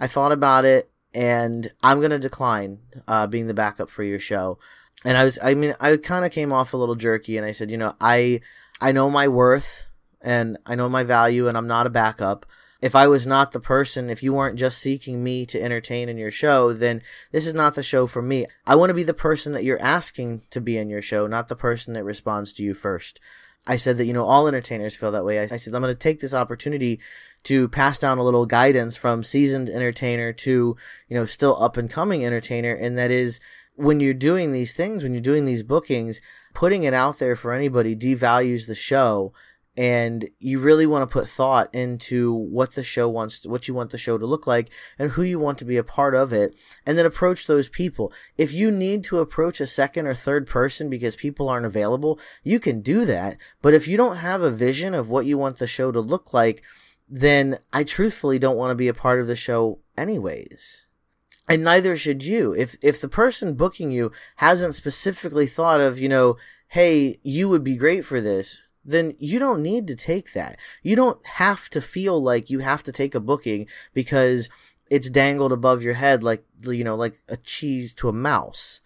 I 0.00 0.08
thought 0.08 0.32
about 0.32 0.64
it 0.64 0.90
and 1.14 1.70
I'm 1.82 2.00
gonna 2.00 2.18
decline 2.18 2.78
uh, 3.06 3.26
being 3.26 3.46
the 3.46 3.54
backup 3.54 3.90
for 3.90 4.02
your 4.02 4.18
show. 4.18 4.58
And 5.04 5.16
I 5.16 5.24
was, 5.24 5.38
I 5.42 5.54
mean, 5.54 5.74
I 5.80 5.96
kind 5.96 6.24
of 6.24 6.32
came 6.32 6.52
off 6.52 6.72
a 6.72 6.76
little 6.76 6.96
jerky, 6.96 7.36
and 7.36 7.46
I 7.46 7.52
said, 7.52 7.70
you 7.70 7.78
know, 7.78 7.94
I, 8.00 8.40
I 8.80 8.92
know 8.92 9.08
my 9.10 9.28
worth, 9.28 9.86
and 10.20 10.58
I 10.66 10.74
know 10.74 10.88
my 10.88 11.04
value, 11.04 11.46
and 11.46 11.56
I'm 11.56 11.68
not 11.68 11.86
a 11.86 11.90
backup. 11.90 12.46
If 12.80 12.94
I 12.94 13.08
was 13.08 13.26
not 13.26 13.50
the 13.50 13.60
person, 13.60 14.08
if 14.08 14.22
you 14.22 14.32
weren't 14.32 14.58
just 14.58 14.78
seeking 14.78 15.22
me 15.24 15.46
to 15.46 15.60
entertain 15.60 16.08
in 16.08 16.16
your 16.16 16.30
show, 16.30 16.72
then 16.72 17.02
this 17.32 17.46
is 17.46 17.54
not 17.54 17.74
the 17.74 17.82
show 17.82 18.06
for 18.06 18.22
me. 18.22 18.46
I 18.66 18.76
want 18.76 18.90
to 18.90 18.94
be 18.94 19.02
the 19.02 19.14
person 19.14 19.52
that 19.52 19.64
you're 19.64 19.82
asking 19.82 20.42
to 20.50 20.60
be 20.60 20.78
in 20.78 20.88
your 20.88 21.02
show, 21.02 21.26
not 21.26 21.48
the 21.48 21.56
person 21.56 21.94
that 21.94 22.04
responds 22.04 22.52
to 22.54 22.62
you 22.62 22.74
first. 22.74 23.20
I 23.68 23.76
said 23.76 23.98
that, 23.98 24.06
you 24.06 24.14
know, 24.14 24.24
all 24.24 24.48
entertainers 24.48 24.96
feel 24.96 25.12
that 25.12 25.24
way. 25.24 25.38
I, 25.38 25.42
I 25.42 25.56
said, 25.56 25.74
I'm 25.74 25.82
going 25.82 25.94
to 25.94 25.98
take 25.98 26.20
this 26.20 26.34
opportunity 26.34 27.00
to 27.44 27.68
pass 27.68 27.98
down 27.98 28.18
a 28.18 28.24
little 28.24 28.46
guidance 28.46 28.96
from 28.96 29.22
seasoned 29.22 29.68
entertainer 29.68 30.32
to, 30.32 30.76
you 31.08 31.16
know, 31.16 31.26
still 31.26 31.62
up 31.62 31.76
and 31.76 31.90
coming 31.90 32.24
entertainer. 32.24 32.72
And 32.72 32.96
that 32.96 33.10
is 33.10 33.40
when 33.76 34.00
you're 34.00 34.14
doing 34.14 34.52
these 34.52 34.72
things, 34.72 35.02
when 35.02 35.12
you're 35.12 35.20
doing 35.20 35.44
these 35.44 35.62
bookings, 35.62 36.20
putting 36.54 36.82
it 36.82 36.94
out 36.94 37.18
there 37.18 37.36
for 37.36 37.52
anybody 37.52 37.94
devalues 37.94 38.66
the 38.66 38.74
show. 38.74 39.32
And 39.78 40.28
you 40.40 40.58
really 40.58 40.86
want 40.86 41.08
to 41.08 41.12
put 41.12 41.28
thought 41.28 41.72
into 41.72 42.34
what 42.34 42.72
the 42.72 42.82
show 42.82 43.08
wants, 43.08 43.38
to, 43.40 43.48
what 43.48 43.68
you 43.68 43.74
want 43.74 43.90
the 43.90 43.96
show 43.96 44.18
to 44.18 44.26
look 44.26 44.44
like 44.44 44.70
and 44.98 45.12
who 45.12 45.22
you 45.22 45.38
want 45.38 45.56
to 45.58 45.64
be 45.64 45.76
a 45.76 45.84
part 45.84 46.16
of 46.16 46.32
it. 46.32 46.56
And 46.84 46.98
then 46.98 47.06
approach 47.06 47.46
those 47.46 47.68
people. 47.68 48.12
If 48.36 48.52
you 48.52 48.72
need 48.72 49.04
to 49.04 49.20
approach 49.20 49.60
a 49.60 49.68
second 49.68 50.08
or 50.08 50.14
third 50.14 50.48
person 50.48 50.90
because 50.90 51.14
people 51.14 51.48
aren't 51.48 51.64
available, 51.64 52.18
you 52.42 52.58
can 52.58 52.80
do 52.80 53.04
that. 53.04 53.36
But 53.62 53.72
if 53.72 53.86
you 53.86 53.96
don't 53.96 54.16
have 54.16 54.42
a 54.42 54.50
vision 54.50 54.94
of 54.94 55.10
what 55.10 55.26
you 55.26 55.38
want 55.38 55.58
the 55.58 55.68
show 55.68 55.92
to 55.92 56.00
look 56.00 56.34
like, 56.34 56.64
then 57.08 57.60
I 57.72 57.84
truthfully 57.84 58.40
don't 58.40 58.56
want 58.56 58.72
to 58.72 58.74
be 58.74 58.88
a 58.88 58.94
part 58.94 59.20
of 59.20 59.28
the 59.28 59.36
show 59.36 59.78
anyways. 59.96 60.86
And 61.48 61.62
neither 61.62 61.96
should 61.96 62.24
you. 62.24 62.52
If 62.52 62.76
if 62.82 63.00
the 63.00 63.08
person 63.08 63.54
booking 63.54 63.92
you 63.92 64.10
hasn't 64.38 64.74
specifically 64.74 65.46
thought 65.46 65.80
of, 65.80 66.00
you 66.00 66.08
know, 66.08 66.36
hey, 66.66 67.20
you 67.22 67.48
would 67.48 67.62
be 67.62 67.76
great 67.76 68.04
for 68.04 68.20
this, 68.20 68.58
then 68.84 69.14
you 69.18 69.38
don't 69.38 69.62
need 69.62 69.86
to 69.88 69.94
take 69.94 70.32
that. 70.32 70.58
You 70.82 70.96
don't 70.96 71.24
have 71.26 71.68
to 71.70 71.80
feel 71.80 72.22
like 72.22 72.50
you 72.50 72.60
have 72.60 72.82
to 72.84 72.92
take 72.92 73.14
a 73.14 73.20
booking 73.20 73.66
because 73.92 74.48
it's 74.90 75.10
dangled 75.10 75.52
above 75.52 75.82
your 75.82 75.94
head 75.94 76.24
like 76.24 76.44
you 76.62 76.84
know, 76.84 76.94
like 76.94 77.20
a 77.28 77.36
cheese 77.36 77.94
to 77.96 78.08
a 78.08 78.12
mouse. 78.12 78.80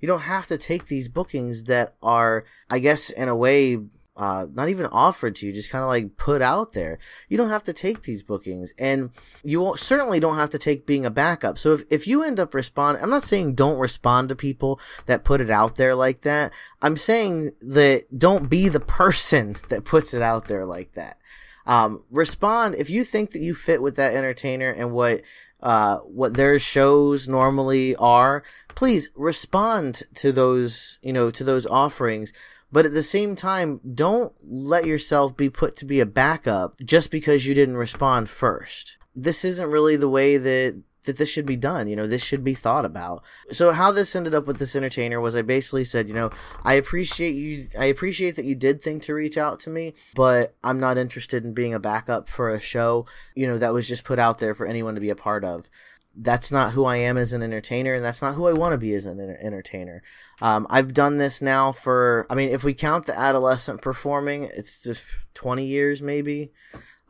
You 0.00 0.08
don't 0.08 0.20
have 0.20 0.46
to 0.48 0.58
take 0.58 0.86
these 0.86 1.08
bookings 1.08 1.64
that 1.64 1.94
are, 2.02 2.44
I 2.68 2.78
guess, 2.78 3.08
in 3.08 3.28
a 3.28 3.36
way, 3.36 3.78
uh, 4.16 4.46
not 4.52 4.68
even 4.68 4.86
offered 4.86 5.34
to 5.36 5.46
you, 5.46 5.52
just 5.52 5.70
kind 5.70 5.82
of 5.82 5.88
like 5.88 6.16
put 6.16 6.40
out 6.40 6.72
there. 6.72 6.98
You 7.28 7.36
don't 7.36 7.48
have 7.48 7.64
to 7.64 7.72
take 7.72 8.02
these 8.02 8.22
bookings, 8.22 8.72
and 8.78 9.10
you 9.42 9.74
certainly 9.76 10.20
don't 10.20 10.36
have 10.36 10.50
to 10.50 10.58
take 10.58 10.86
being 10.86 11.04
a 11.04 11.10
backup. 11.10 11.58
So 11.58 11.72
if, 11.72 11.82
if 11.90 12.06
you 12.06 12.22
end 12.22 12.38
up 12.38 12.54
responding, 12.54 13.02
I'm 13.02 13.10
not 13.10 13.24
saying 13.24 13.54
don't 13.54 13.78
respond 13.78 14.28
to 14.28 14.36
people 14.36 14.78
that 15.06 15.24
put 15.24 15.40
it 15.40 15.50
out 15.50 15.76
there 15.76 15.94
like 15.94 16.20
that. 16.20 16.52
I'm 16.80 16.96
saying 16.96 17.52
that 17.60 18.04
don't 18.16 18.48
be 18.48 18.68
the 18.68 18.80
person 18.80 19.56
that 19.68 19.84
puts 19.84 20.14
it 20.14 20.22
out 20.22 20.46
there 20.46 20.64
like 20.64 20.92
that. 20.92 21.18
Um, 21.66 22.04
respond 22.10 22.74
if 22.76 22.90
you 22.90 23.04
think 23.04 23.30
that 23.30 23.40
you 23.40 23.54
fit 23.54 23.80
with 23.80 23.96
that 23.96 24.14
entertainer 24.14 24.68
and 24.68 24.92
what 24.92 25.22
uh, 25.64 25.96
what 26.00 26.34
their 26.34 26.58
shows 26.58 27.26
normally 27.26 27.96
are. 27.96 28.44
Please 28.74 29.08
respond 29.14 30.02
to 30.16 30.30
those, 30.30 30.98
you 31.00 31.12
know, 31.12 31.30
to 31.30 31.42
those 31.42 31.64
offerings. 31.64 32.34
But 32.74 32.86
at 32.86 32.92
the 32.92 33.04
same 33.04 33.36
time, 33.36 33.78
don't 33.94 34.32
let 34.42 34.84
yourself 34.84 35.36
be 35.36 35.48
put 35.48 35.76
to 35.76 35.84
be 35.84 36.00
a 36.00 36.06
backup 36.06 36.80
just 36.80 37.12
because 37.12 37.46
you 37.46 37.54
didn't 37.54 37.76
respond 37.76 38.28
first. 38.28 38.98
This 39.14 39.44
isn't 39.44 39.70
really 39.70 39.94
the 39.94 40.08
way 40.08 40.38
that 40.38 40.82
that 41.04 41.16
this 41.16 41.30
should 41.30 41.46
be 41.46 41.54
done. 41.54 41.86
You 41.86 41.94
know, 41.94 42.08
this 42.08 42.24
should 42.24 42.42
be 42.42 42.54
thought 42.54 42.84
about. 42.84 43.22
So 43.52 43.70
how 43.70 43.92
this 43.92 44.16
ended 44.16 44.34
up 44.34 44.48
with 44.48 44.58
this 44.58 44.74
entertainer 44.74 45.20
was 45.20 45.36
I 45.36 45.42
basically 45.42 45.84
said, 45.84 46.08
you 46.08 46.14
know, 46.14 46.30
I 46.64 46.74
appreciate 46.74 47.36
you 47.36 47.68
I 47.78 47.84
appreciate 47.84 48.34
that 48.34 48.44
you 48.44 48.56
did 48.56 48.82
think 48.82 49.02
to 49.04 49.14
reach 49.14 49.38
out 49.38 49.60
to 49.60 49.70
me, 49.70 49.94
but 50.16 50.56
I'm 50.64 50.80
not 50.80 50.98
interested 50.98 51.44
in 51.44 51.54
being 51.54 51.74
a 51.74 51.78
backup 51.78 52.28
for 52.28 52.50
a 52.50 52.58
show, 52.58 53.06
you 53.36 53.46
know, 53.46 53.56
that 53.58 53.72
was 53.72 53.86
just 53.86 54.02
put 54.02 54.18
out 54.18 54.40
there 54.40 54.52
for 54.52 54.66
anyone 54.66 54.96
to 54.96 55.00
be 55.00 55.10
a 55.10 55.14
part 55.14 55.44
of. 55.44 55.70
That's 56.16 56.52
not 56.52 56.72
who 56.72 56.84
I 56.84 56.96
am 56.98 57.16
as 57.16 57.32
an 57.32 57.42
entertainer, 57.42 57.94
and 57.94 58.04
that's 58.04 58.22
not 58.22 58.34
who 58.34 58.46
I 58.46 58.52
want 58.52 58.72
to 58.72 58.78
be 58.78 58.94
as 58.94 59.06
an 59.06 59.20
entertainer. 59.20 60.02
Um, 60.40 60.66
I've 60.70 60.94
done 60.94 61.18
this 61.18 61.42
now 61.42 61.72
for, 61.72 62.26
I 62.30 62.34
mean, 62.34 62.50
if 62.50 62.64
we 62.64 62.74
count 62.74 63.06
the 63.06 63.18
adolescent 63.18 63.82
performing, 63.82 64.44
it's 64.54 64.82
just 64.82 65.12
20 65.34 65.64
years 65.64 66.02
maybe. 66.02 66.52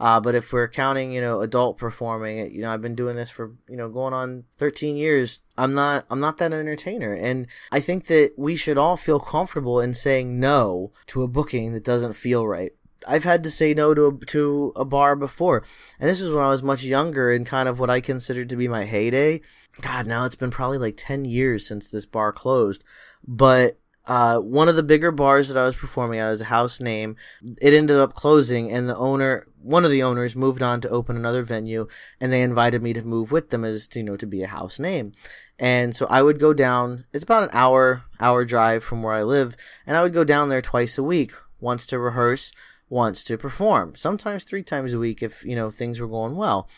Uh, 0.01 0.21
but 0.21 0.35
if 0.35 0.53
we're 0.53 0.69
counting, 0.69 1.13
you 1.13 1.21
know, 1.21 1.41
adult 1.41 1.79
performing, 1.79 2.53
you 2.53 2.63
know, 2.63 2.71
I've 2.71 2.81
been 2.81 2.97
doing 2.97 3.15
this 3.15 3.31
for, 3.31 3.53
you 3.69 3.77
know, 3.77 3.89
going 3.89 4.13
on 4.13 4.45
13 4.59 4.97
years. 4.97 5.41
I'm 5.57 5.73
not, 5.73 6.05
I'm 6.11 6.21
not 6.21 6.39
that 6.39 6.53
entertainer. 6.53 7.15
And 7.15 7.47
I 7.71 7.79
think 7.81 8.09
that 8.09 8.33
we 8.37 8.57
should 8.57 8.77
all 8.77 8.97
feel 8.97 9.21
comfortable 9.21 9.81
in 9.81 9.95
saying 9.95 10.41
no 10.41 10.93
to 11.07 11.23
a 11.23 11.29
booking 11.29 11.73
that 11.75 11.85
doesn't 11.85 12.15
feel 12.15 12.47
right. 12.47 12.73
I've 13.07 13.25
had 13.25 13.43
to 13.45 13.51
say 13.51 13.75
no 13.75 13.95
to 13.95 14.07
a, 14.07 14.27
to 14.27 14.73
a 14.77 14.85
bar 14.85 15.17
before. 15.17 15.65
And 15.99 16.09
this 16.09 16.21
was 16.21 16.31
when 16.31 16.45
I 16.45 16.49
was 16.49 16.63
much 16.63 16.83
younger 16.83 17.33
and 17.33 17.47
kind 17.47 17.69
of 17.69 17.79
what 17.79 17.91
I 17.91 18.01
considered 18.01 18.49
to 18.51 18.57
be 18.57 18.69
my 18.69 18.85
heyday. 18.85 19.41
God, 19.81 20.07
now 20.07 20.25
it's 20.25 20.37
been 20.37 20.51
probably 20.51 20.79
like 20.79 20.95
10 20.97 21.25
years 21.25 21.67
since 21.67 21.89
this 21.89 22.07
bar 22.07 22.33
closed. 22.33 22.85
But 23.27 23.79
uh, 24.07 24.39
one 24.39 24.69
of 24.69 24.77
the 24.77 24.83
bigger 24.83 25.11
bars 25.11 25.49
that 25.49 25.61
I 25.61 25.65
was 25.65 25.77
performing 25.77 26.21
at 26.21 26.29
was 26.29 26.43
a 26.43 26.47
house 26.47 26.81
name. 26.81 27.17
It 27.61 27.73
ended 27.73 27.97
up 27.97 28.15
closing, 28.15 28.71
and 28.71 28.89
the 28.89 28.97
owner, 28.97 29.47
one 29.63 29.85
of 29.85 29.91
the 29.91 30.03
owners, 30.03 30.37
moved 30.37 30.63
on 30.63 30.81
to 30.83 30.91
open 30.91 31.17
another 31.17 31.43
venue, 31.43 31.89
and 32.21 32.31
they 32.31 32.43
invited 32.43 32.83
me 32.83 32.93
to 32.93 33.03
move 33.03 33.33
with 33.33 33.49
them 33.49 33.65
as 33.65 33.89
you 33.95 34.03
know 34.03 34.17
to 34.17 34.27
be 34.27 34.43
a 34.43 34.49
house 34.49 34.79
name. 34.79 35.13
And 35.59 35.97
so 35.97 36.07
I 36.07 36.21
would 36.21 36.39
go 36.39 36.53
down. 36.53 37.07
It's 37.15 37.25
about 37.25 37.45
an 37.45 37.51
hour 37.53 38.03
hour 38.21 38.45
drive 38.45 38.85
from 38.85 39.03
where 39.03 39.15
I 39.15 39.23
live, 39.23 39.57
and 39.87 39.97
I 39.97 40.03
would 40.03 40.13
go 40.13 40.25
down 40.25 40.51
there 40.51 40.61
twice 40.61 40.99
a 40.99 41.03
week, 41.03 41.33
once 41.59 41.87
to 41.87 41.99
rehearse, 41.99 42.53
once 42.95 43.25
to 43.25 43.37
perform. 43.37 43.97
Sometimes 43.97 44.45
three 44.45 44.63
times 44.63 44.95
a 44.95 44.99
week 44.99 45.21
if 45.21 45.45
you 45.45 45.57
know 45.57 45.69
things 45.69 45.99
were 45.99 46.07
going 46.07 46.37
well. 46.37 46.69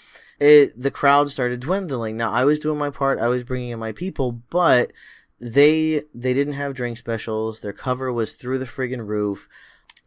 It 0.40 0.73
the 0.80 0.90
crowd 0.90 1.28
started 1.28 1.61
dwindling. 1.61 2.16
Now 2.16 2.32
I 2.32 2.44
was 2.44 2.58
doing 2.58 2.78
my 2.78 2.90
part. 2.90 3.20
I 3.20 3.28
was 3.28 3.44
bringing 3.44 3.68
in 3.68 3.78
my 3.78 3.92
people, 3.92 4.32
but 4.50 4.92
they 5.38 6.02
they 6.14 6.32
didn't 6.32 6.54
have 6.54 6.75
drink 6.75 6.96
specials. 6.96 7.61
Their 7.61 7.75
cover 7.75 8.11
was 8.11 8.32
through 8.32 8.58
the 8.58 8.64
friggin' 8.64 9.06
roof. 9.06 9.49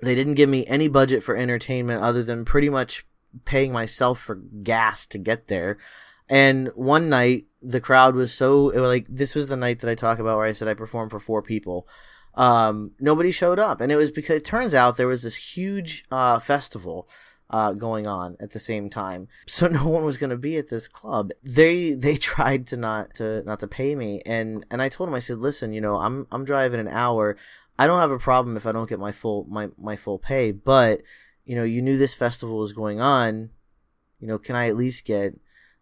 They 0.01 0.15
didn't 0.15 0.33
give 0.33 0.49
me 0.49 0.65
any 0.65 0.87
budget 0.87 1.21
for 1.21 1.37
entertainment 1.37 2.01
other 2.01 2.23
than 2.23 2.43
pretty 2.43 2.69
much 2.69 3.05
paying 3.45 3.71
myself 3.71 4.19
for 4.19 4.35
gas 4.63 5.05
to 5.07 5.19
get 5.19 5.47
there. 5.47 5.77
And 6.27 6.69
one 6.69 7.09
night 7.09 7.45
the 7.61 7.81
crowd 7.81 8.15
was 8.15 8.33
so 8.33 8.63
was 8.63 8.75
like 8.75 9.05
this 9.07 9.35
was 9.35 9.47
the 9.47 9.57
night 9.57 9.79
that 9.79 9.91
I 9.91 9.95
talk 9.95 10.17
about 10.17 10.37
where 10.37 10.47
I 10.47 10.53
said 10.53 10.67
I 10.67 10.73
performed 10.73 11.11
for 11.11 11.19
four 11.19 11.43
people. 11.43 11.87
Um, 12.35 12.91
nobody 12.99 13.31
showed 13.31 13.59
up, 13.59 13.81
and 13.81 13.91
it 13.91 13.95
was 13.95 14.11
because 14.11 14.37
it 14.37 14.45
turns 14.45 14.73
out 14.73 14.97
there 14.97 15.07
was 15.07 15.23
this 15.23 15.35
huge 15.35 16.05
uh, 16.11 16.39
festival 16.39 17.09
uh, 17.49 17.73
going 17.73 18.07
on 18.07 18.37
at 18.39 18.51
the 18.51 18.59
same 18.59 18.89
time. 18.89 19.27
So 19.47 19.67
no 19.67 19.87
one 19.87 20.05
was 20.05 20.17
going 20.17 20.29
to 20.29 20.37
be 20.37 20.57
at 20.57 20.69
this 20.69 20.87
club. 20.87 21.31
They 21.43 21.93
they 21.93 22.17
tried 22.31 22.67
to 22.67 22.77
not 22.77 23.15
to 23.15 23.43
not 23.43 23.59
to 23.61 23.67
pay 23.67 23.95
me, 23.95 24.21
and 24.25 24.65
and 24.71 24.81
I 24.81 24.89
told 24.89 25.07
them 25.07 25.15
I 25.15 25.19
said, 25.19 25.39
listen, 25.39 25.73
you 25.73 25.81
know, 25.81 25.97
I'm 25.97 26.27
I'm 26.31 26.45
driving 26.45 26.79
an 26.79 26.87
hour. 26.87 27.35
I 27.77 27.87
don't 27.87 27.99
have 27.99 28.11
a 28.11 28.19
problem 28.19 28.57
if 28.57 28.65
I 28.65 28.71
don't 28.71 28.89
get 28.89 28.99
my 28.99 29.11
full 29.11 29.45
my 29.49 29.69
my 29.77 29.95
full 29.95 30.19
pay, 30.19 30.51
but 30.51 31.01
you 31.45 31.55
know, 31.55 31.63
you 31.63 31.81
knew 31.81 31.97
this 31.97 32.13
festival 32.13 32.59
was 32.59 32.73
going 32.73 33.01
on. 33.01 33.49
You 34.19 34.27
know, 34.27 34.37
can 34.37 34.55
I 34.55 34.67
at 34.67 34.75
least 34.75 35.05
get 35.05 35.39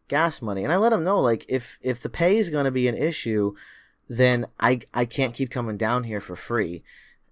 gas 0.08 0.42
money? 0.42 0.64
And 0.64 0.72
I 0.72 0.78
let 0.78 0.90
them 0.90 1.04
know 1.04 1.20
like 1.20 1.46
if 1.50 1.78
if 1.82 2.02
the 2.02 2.10
pay 2.10 2.38
is 2.38 2.50
going 2.50 2.66
to 2.66 2.72
be 2.72 2.88
an 2.88 2.96
issue, 2.96 3.54
then 4.10 4.48
I 4.60 4.82
I 4.94 5.06
can't 5.06 5.34
keep 5.34 5.50
coming 5.50 5.78
down 5.78 6.04
here 6.04 6.20
for 6.20 6.36
free. 6.36 6.84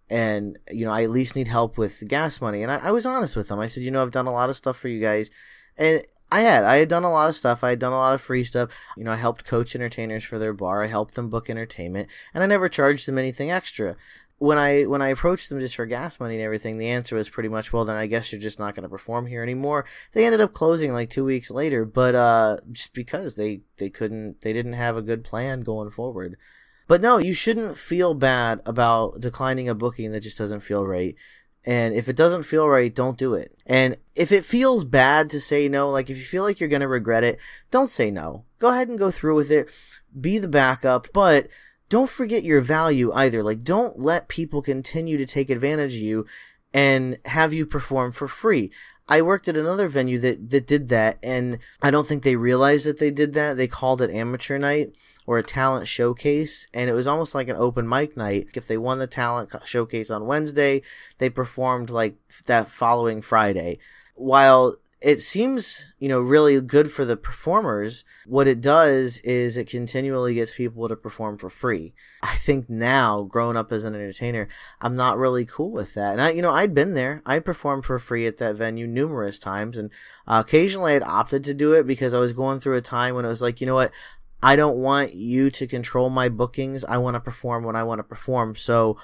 And 0.10 0.60
you 0.72 0.86
know 0.86 0.92
i 0.92 1.04
at 1.04 1.10
least 1.10 1.36
need 1.36 1.48
help 1.48 1.78
with 1.78 2.08
gas 2.08 2.42
money. 2.42 2.64
And 2.64 2.72
I, 2.72 2.78
I, 2.78 2.92
was 2.92 3.06
honest 3.06 3.36
with 3.36 3.48
them. 3.48 3.60
I 3.60 3.68
said 3.68 3.84
you 3.84 3.92
know 3.92 4.02
i've 4.02 4.12
done 4.12 4.28
a 4.28 4.34
lot 4.34 4.50
of 4.50 4.56
stuff 4.56 4.78
for 4.78 4.88
you 4.88 5.00
guys. 5.00 5.32
And 5.78 6.04
i 6.32 6.42
had 6.42 6.64
i 6.64 6.78
had 6.78 6.90
done 6.90 7.04
a 7.04 7.12
lot 7.12 7.30
of 7.30 7.36
stuff. 7.36 7.64
I 7.64 7.70
had 7.70 7.80
done 7.80 7.94
a 7.94 7.98
lot 7.98 8.14
of 8.14 8.22
free 8.22 8.44
stuff. 8.44 8.70
You 8.98 9.04
know 9.04 9.12
i 9.12 9.16
helped 9.16 9.46
coach 9.46 9.76
entertainers 9.76 10.24
for 10.24 10.38
their 10.38 10.54
bar. 10.54 10.84
I 10.84 10.88
helped 10.88 11.16
them 11.16 11.30
book 11.30 11.50
entertainment. 11.50 12.10
And 12.34 12.44
i 12.44 12.48
never 12.48 12.70
charged 12.70 13.08
them 13.08 13.18
anything 13.18 13.52
extra. 13.52 13.96
When 14.38 14.58
i 14.58 14.84
when 14.84 15.02
i 15.02 15.08
approached 15.08 15.50
them 15.50 15.60
just 15.60 15.76
for 15.76 15.86
gas 15.86 16.20
money 16.20 16.36
and 16.36 16.44
everything 16.44 16.78
the 16.78 16.90
answer 16.90 17.16
was 17.16 17.30
pretty 17.30 17.50
much 17.50 17.72
well 17.72 17.86
then 17.86 17.96
i 17.96 18.06
guess 18.06 18.32
you're 18.32 18.42
just 18.42 18.60
not 18.60 18.76
going 18.76 18.84
to 18.84 18.90
perform 18.90 19.26
here 19.26 19.42
anymore. 19.42 19.86
They 20.12 20.26
ended 20.26 20.42
up 20.42 20.54
closing 20.54 20.94
like 20.94 21.10
two 21.10 21.26
weeks 21.26 21.50
later. 21.50 21.84
But 21.84 22.14
uh 22.14 22.58
just 22.72 22.94
because 22.94 23.36
they 23.36 23.62
they 23.78 23.90
couldn't 23.90 24.42
they 24.42 24.54
didn't 24.54 24.74
have 24.74 24.98
a 24.98 25.02
good 25.02 25.24
plan 25.24 25.62
going 25.62 25.90
forward 25.90 26.38
but 26.88 27.02
no, 27.02 27.18
you 27.18 27.34
shouldn't 27.34 27.78
feel 27.78 28.14
bad 28.14 28.62
about 28.66 29.20
declining 29.20 29.70
a 29.70 29.76
booking 29.76 30.12
that 30.12 30.22
just 30.22 30.38
doesn't 30.38 30.62
feel 30.62 30.86
right. 30.86 31.16
And 31.66 31.96
if 31.96 32.08
it 32.08 32.16
doesn't 32.16 32.44
feel 32.44 32.70
right, 32.70 32.94
don't 32.94 33.18
do 33.18 33.34
it. 33.34 33.58
And 33.66 33.98
if 34.14 34.32
it 34.32 34.46
feels 34.46 34.84
bad 34.84 35.32
to 35.32 35.40
say 35.40 35.68
no, 35.68 35.90
like 35.90 36.10
if 36.12 36.18
you 36.18 36.24
feel 36.24 36.44
like 36.44 36.60
you're 36.60 36.70
going 36.70 36.82
to 36.82 36.88
regret 36.88 37.24
it, 37.24 37.40
don't 37.72 37.90
say 37.90 38.12
no. 38.12 38.46
Go 38.60 38.70
ahead 38.70 38.88
and 38.88 39.00
go 39.00 39.10
through 39.10 39.36
with 39.36 39.50
it. 39.50 39.70
Be 40.20 40.38
the 40.38 40.48
backup, 40.48 41.08
but 41.12 41.48
don't 41.90 42.10
forget 42.10 42.44
your 42.44 42.62
value 42.62 43.12
either. 43.14 43.42
Like 43.42 43.64
don't 43.64 44.00
let 44.00 44.28
people 44.28 44.62
continue 44.62 45.18
to 45.18 45.26
take 45.26 45.50
advantage 45.50 45.96
of 45.96 46.02
you 46.02 46.28
and 46.72 47.18
have 47.26 47.52
you 47.52 47.66
perform 47.66 48.12
for 48.12 48.28
free. 48.28 48.72
I 49.08 49.22
worked 49.22 49.48
at 49.48 49.58
another 49.58 49.88
venue 49.88 50.18
that, 50.20 50.50
that 50.50 50.66
did 50.66 50.90
that, 50.90 51.20
and 51.22 51.60
I 51.80 51.92
don't 51.92 52.08
think 52.08 52.24
they 52.24 52.36
realized 52.36 52.88
that 52.88 52.98
they 52.98 53.12
did 53.12 53.34
that. 53.34 53.56
They 53.56 53.68
called 53.68 54.02
it 54.02 54.10
amateur 54.10 54.58
night 54.58 54.96
or 55.26 55.38
a 55.38 55.44
talent 55.44 55.88
showcase, 55.88 56.68
and 56.74 56.90
it 56.90 56.94
was 56.94 57.08
almost 57.08 57.34
like 57.36 57.48
an 57.48 57.56
open 57.56 57.88
mic 57.88 58.16
night. 58.16 58.48
If 58.54 58.68
they 58.68 58.78
won 58.78 59.00
the 59.00 59.08
talent 59.08 59.54
showcase 59.66 60.10
on 60.10 60.28
Wednesday, 60.28 60.82
they 61.18 61.30
performed 61.30 61.90
like 61.90 62.16
that 62.46 62.70
following 62.70 63.22
Friday. 63.22 63.80
While 64.16 64.78
it 65.06 65.22
seems, 65.22 65.86
you 66.00 66.10
know, 66.10 66.20
really 66.20 66.60
good 66.62 66.92
for 66.92 67.06
the 67.06 67.16
performers. 67.16 68.04
What 68.26 68.48
it 68.48 68.60
does 68.60 69.20
is 69.20 69.56
it 69.56 69.70
continually 69.70 70.34
gets 70.34 70.56
people 70.56 70.88
to 70.88 70.96
perform 70.96 71.38
for 71.38 71.50
free. 71.50 71.94
I 72.24 72.36
think 72.38 72.70
now, 72.70 73.22
growing 73.22 73.56
up 73.56 73.72
as 73.72 73.84
an 73.84 73.94
entertainer, 73.94 74.48
I'm 74.82 74.96
not 74.96 75.20
really 75.20 75.46
cool 75.46 75.70
with 75.70 75.94
that. 75.94 76.14
And 76.14 76.22
I, 76.22 76.32
you 76.32 76.42
know, 76.42 76.50
I'd 76.50 76.74
been 76.74 76.94
there. 76.94 77.22
I 77.24 77.38
performed 77.38 77.86
for 77.86 78.00
free 78.00 78.26
at 78.26 78.38
that 78.38 78.56
venue 78.56 78.88
numerous 78.88 79.38
times, 79.38 79.78
and 79.78 79.92
uh, 80.26 80.42
occasionally 80.44 80.96
I'd 80.96 81.04
opted 81.04 81.44
to 81.44 81.54
do 81.54 81.74
it 81.74 81.86
because 81.86 82.16
I 82.16 82.20
was 82.20 82.34
going 82.34 82.60
through 82.60 82.78
a 82.78 82.82
time 82.82 83.14
when 83.14 83.26
it 83.26 83.30
was 83.30 83.44
like, 83.44 83.62
you 83.62 83.68
know 83.68 83.76
what, 83.76 83.92
I 84.46 84.56
don't 84.56 84.78
want 84.78 85.16
you 85.16 85.50
to 85.50 85.66
control 85.66 86.12
my 86.12 86.30
bookings. 86.30 86.84
I 86.84 86.98
want 86.98 87.16
to 87.16 87.20
perform 87.20 87.64
when 87.64 87.76
I 87.76 87.82
want 87.82 87.98
to 87.98 88.04
perform. 88.04 88.56
So 88.56 88.96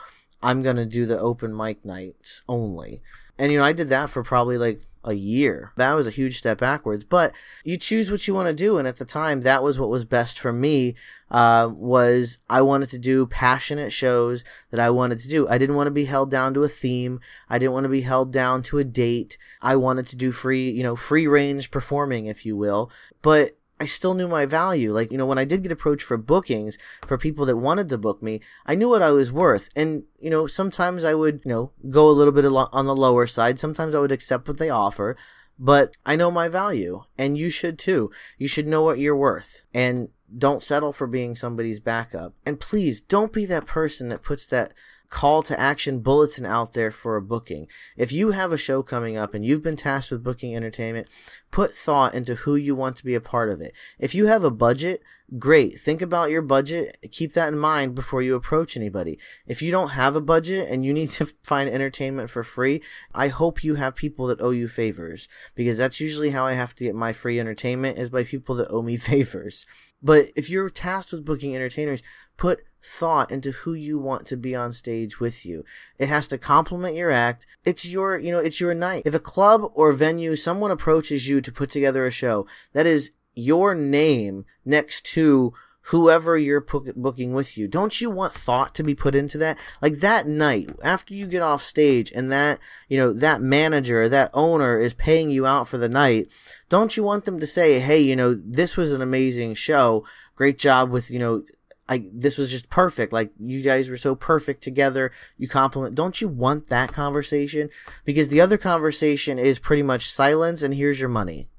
I'm 0.43 0.61
going 0.61 0.75
to 0.75 0.85
do 0.85 1.07
the 1.07 1.19
open 1.19 1.57
mic 1.57 1.83
nights 1.83 2.43
only. 2.47 3.01
And, 3.39 3.51
you 3.51 3.57
know, 3.57 3.63
I 3.63 3.73
did 3.73 3.89
that 3.89 4.11
for 4.11 4.21
probably 4.21 4.59
like 4.59 4.83
a 5.03 5.13
year. 5.13 5.71
That 5.77 5.95
was 5.95 6.05
a 6.05 6.11
huge 6.11 6.37
step 6.37 6.59
backwards, 6.59 7.03
but 7.03 7.33
you 7.63 7.75
choose 7.75 8.11
what 8.11 8.27
you 8.27 8.35
want 8.35 8.49
to 8.49 8.53
do. 8.53 8.77
And 8.77 8.87
at 8.87 8.97
the 8.97 9.05
time, 9.05 9.41
that 9.41 9.63
was 9.63 9.79
what 9.79 9.89
was 9.89 10.05
best 10.05 10.39
for 10.39 10.53
me. 10.53 10.93
Uh, 11.31 11.71
was 11.73 12.37
I 12.47 12.61
wanted 12.61 12.89
to 12.89 12.99
do 12.99 13.25
passionate 13.25 13.91
shows 13.91 14.43
that 14.69 14.79
I 14.79 14.91
wanted 14.91 15.21
to 15.21 15.27
do. 15.27 15.47
I 15.47 15.57
didn't 15.57 15.75
want 15.75 15.87
to 15.87 15.91
be 15.91 16.05
held 16.05 16.29
down 16.29 16.53
to 16.53 16.61
a 16.61 16.69
theme. 16.69 17.19
I 17.49 17.57
didn't 17.57 17.73
want 17.73 17.85
to 17.85 17.89
be 17.89 18.01
held 18.01 18.31
down 18.31 18.61
to 18.63 18.77
a 18.77 18.83
date. 18.83 19.39
I 19.59 19.75
wanted 19.75 20.05
to 20.07 20.15
do 20.15 20.31
free, 20.31 20.69
you 20.69 20.83
know, 20.83 20.95
free 20.95 21.25
range 21.25 21.71
performing, 21.71 22.27
if 22.27 22.45
you 22.45 22.55
will. 22.55 22.91
But 23.23 23.57
I 23.81 23.85
still 23.85 24.13
knew 24.13 24.27
my 24.27 24.45
value. 24.45 24.93
Like, 24.93 25.11
you 25.11 25.17
know, 25.17 25.25
when 25.25 25.39
I 25.39 25.43
did 25.43 25.63
get 25.63 25.71
approached 25.71 26.03
for 26.03 26.15
bookings 26.15 26.77
for 27.07 27.17
people 27.17 27.47
that 27.47 27.57
wanted 27.57 27.89
to 27.89 27.97
book 27.97 28.21
me, 28.21 28.39
I 28.63 28.75
knew 28.75 28.87
what 28.87 29.01
I 29.01 29.09
was 29.09 29.31
worth. 29.31 29.69
And, 29.75 30.03
you 30.19 30.29
know, 30.29 30.45
sometimes 30.45 31.03
I 31.03 31.15
would, 31.15 31.41
you 31.43 31.49
know, 31.49 31.71
go 31.89 32.07
a 32.07 32.11
little 32.11 32.31
bit 32.31 32.45
on 32.45 32.85
the 32.85 32.95
lower 32.95 33.25
side. 33.25 33.59
Sometimes 33.59 33.95
I 33.95 33.99
would 33.99 34.11
accept 34.11 34.47
what 34.47 34.59
they 34.59 34.69
offer, 34.69 35.17
but 35.57 35.97
I 36.05 36.15
know 36.15 36.29
my 36.29 36.47
value 36.47 37.05
and 37.17 37.39
you 37.39 37.49
should 37.49 37.79
too. 37.79 38.11
You 38.37 38.47
should 38.47 38.67
know 38.67 38.83
what 38.83 38.99
you're 38.99 39.15
worth 39.15 39.63
and 39.73 40.09
don't 40.37 40.61
settle 40.61 40.93
for 40.93 41.07
being 41.07 41.35
somebody's 41.35 41.79
backup. 41.79 42.35
And 42.45 42.59
please 42.59 43.01
don't 43.01 43.33
be 43.33 43.47
that 43.47 43.65
person 43.65 44.09
that 44.09 44.21
puts 44.21 44.45
that 44.45 44.75
call 45.11 45.43
to 45.43 45.59
action 45.59 45.99
bulletin 45.99 46.45
out 46.45 46.73
there 46.73 46.89
for 46.89 47.15
a 47.15 47.21
booking. 47.21 47.67
If 47.95 48.11
you 48.11 48.31
have 48.31 48.51
a 48.51 48.57
show 48.57 48.81
coming 48.81 49.17
up 49.17 49.33
and 49.35 49.45
you've 49.45 49.61
been 49.61 49.75
tasked 49.75 50.09
with 50.09 50.23
booking 50.23 50.55
entertainment, 50.55 51.09
put 51.51 51.75
thought 51.75 52.15
into 52.15 52.33
who 52.33 52.55
you 52.55 52.73
want 52.73 52.95
to 52.95 53.05
be 53.05 53.13
a 53.13 53.21
part 53.21 53.49
of 53.49 53.61
it. 53.61 53.73
If 53.99 54.15
you 54.15 54.27
have 54.27 54.45
a 54.45 54.49
budget, 54.49 55.03
great. 55.37 55.79
Think 55.79 56.01
about 56.01 56.31
your 56.31 56.41
budget. 56.41 56.97
Keep 57.11 57.33
that 57.33 57.51
in 57.51 57.59
mind 57.59 57.93
before 57.93 58.21
you 58.21 58.35
approach 58.35 58.77
anybody. 58.77 59.19
If 59.45 59.61
you 59.61 59.69
don't 59.69 59.89
have 59.89 60.15
a 60.15 60.21
budget 60.21 60.69
and 60.69 60.85
you 60.85 60.93
need 60.93 61.09
to 61.09 61.25
find 61.43 61.69
entertainment 61.69 62.29
for 62.29 62.41
free, 62.43 62.81
I 63.13 63.27
hope 63.27 63.65
you 63.65 63.75
have 63.75 63.95
people 63.95 64.27
that 64.27 64.41
owe 64.41 64.51
you 64.51 64.69
favors 64.69 65.27
because 65.55 65.77
that's 65.77 65.99
usually 65.99 66.29
how 66.29 66.45
I 66.45 66.53
have 66.53 66.73
to 66.75 66.85
get 66.85 66.95
my 66.95 67.11
free 67.11 67.37
entertainment 67.37 67.97
is 67.97 68.09
by 68.09 68.23
people 68.23 68.55
that 68.55 68.69
owe 68.69 68.81
me 68.81 68.95
favors. 69.11 69.65
But 70.01 70.27
if 70.35 70.49
you're 70.49 70.69
tasked 70.69 71.11
with 71.11 71.25
booking 71.25 71.55
entertainers, 71.55 72.01
put 72.37 72.61
thought 72.83 73.31
into 73.31 73.51
who 73.51 73.73
you 73.73 73.99
want 73.99 74.25
to 74.27 74.37
be 74.37 74.55
on 74.55 74.71
stage 74.71 75.19
with 75.19 75.45
you. 75.45 75.63
It 75.99 76.09
has 76.09 76.27
to 76.29 76.37
complement 76.37 76.95
your 76.95 77.11
act. 77.11 77.45
It's 77.63 77.87
your, 77.87 78.17
you 78.17 78.31
know, 78.31 78.39
it's 78.39 78.59
your 78.59 78.73
night. 78.73 79.03
If 79.05 79.13
a 79.13 79.19
club 79.19 79.71
or 79.75 79.93
venue, 79.93 80.35
someone 80.35 80.71
approaches 80.71 81.29
you 81.29 81.41
to 81.41 81.51
put 81.51 81.69
together 81.69 82.05
a 82.05 82.11
show, 82.11 82.47
that 82.73 82.87
is 82.87 83.11
your 83.35 83.75
name 83.75 84.45
next 84.65 85.05
to 85.05 85.53
whoever 85.85 86.37
you're 86.37 86.61
booking 86.61 87.33
with 87.33 87.57
you. 87.57 87.67
Don't 87.67 87.99
you 87.99 88.09
want 88.09 88.33
thought 88.33 88.75
to 88.75 88.83
be 88.83 88.93
put 88.93 89.15
into 89.15 89.37
that? 89.39 89.57
Like 89.81 89.95
that 89.95 90.27
night 90.27 90.69
after 90.83 91.13
you 91.13 91.25
get 91.25 91.41
off 91.41 91.63
stage 91.63 92.11
and 92.11 92.31
that, 92.31 92.59
you 92.87 92.97
know, 92.97 93.13
that 93.13 93.41
manager, 93.41 94.07
that 94.07 94.29
owner 94.33 94.79
is 94.79 94.93
paying 94.93 95.31
you 95.31 95.45
out 95.45 95.67
for 95.67 95.77
the 95.77 95.89
night. 95.89 96.27
Don't 96.69 96.95
you 96.95 97.03
want 97.03 97.25
them 97.25 97.39
to 97.39 97.47
say, 97.47 97.79
Hey, 97.79 97.99
you 97.99 98.15
know, 98.15 98.33
this 98.33 98.77
was 98.77 98.91
an 98.91 99.01
amazing 99.01 99.55
show. 99.55 100.05
Great 100.35 100.57
job 100.57 100.91
with, 100.91 101.09
you 101.09 101.19
know, 101.19 101.43
I, 101.89 102.09
this 102.13 102.37
was 102.37 102.49
just 102.49 102.69
perfect. 102.69 103.11
Like 103.11 103.33
you 103.37 103.61
guys 103.61 103.89
were 103.89 103.97
so 103.97 104.15
perfect 104.15 104.63
together. 104.63 105.11
You 105.37 105.49
compliment. 105.49 105.95
Don't 105.95 106.21
you 106.21 106.27
want 106.29 106.69
that 106.69 106.93
conversation? 106.93 107.69
Because 108.05 108.29
the 108.29 108.39
other 108.39 108.57
conversation 108.57 109.37
is 109.37 109.59
pretty 109.59 109.83
much 109.83 110.09
silence 110.09 110.63
and 110.63 110.73
here's 110.73 111.01
your 111.01 111.09
money. 111.09 111.49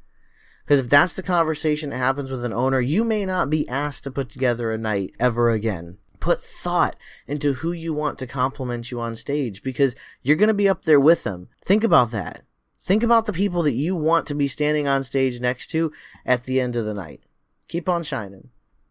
Because 0.65 0.81
if 0.81 0.89
that's 0.89 1.13
the 1.13 1.23
conversation 1.23 1.91
that 1.91 1.97
happens 1.97 2.31
with 2.31 2.45
an 2.45 2.53
owner, 2.53 2.81
you 2.81 3.05
may 3.05 3.27
not 3.27 3.51
be 3.51 3.69
asked 3.69 4.05
to 4.05 4.11
put 4.11 4.29
together 4.29 4.73
a 4.73 4.79
night 4.79 5.13
ever 5.19 5.51
again. 5.51 5.99
Put 6.21 6.41
thought 6.41 6.95
into 7.27 7.55
who 7.55 7.73
you 7.73 7.93
want 7.93 8.19
to 8.21 8.27
compliment 8.27 8.91
you 8.91 9.01
on 9.01 9.17
stage 9.17 9.63
because 9.63 9.97
you're 10.23 10.37
going 10.37 10.49
to 10.49 10.55
be 10.55 10.69
up 10.69 10.83
there 10.83 11.01
with 11.01 11.25
them. 11.25 11.49
Think 11.65 11.83
about 11.83 12.13
that. 12.13 12.43
Think 12.81 13.03
about 13.03 13.27
the 13.27 13.33
people 13.33 13.63
that 13.63 13.73
you 13.73 13.97
want 13.97 14.27
to 14.27 14.35
be 14.35 14.49
standing 14.49 14.87
on 14.87 15.03
stage 15.03 15.41
next 15.41 15.69
to 15.69 15.93
at 16.25 16.45
the 16.45 16.61
end 16.61 16.77
of 16.77 16.85
the 16.85 16.95
night. 16.95 17.23
Keep 17.69 17.89
on 17.89 18.03
shining. 18.03 18.51